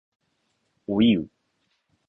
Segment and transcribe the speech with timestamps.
[0.87, 1.29] おいう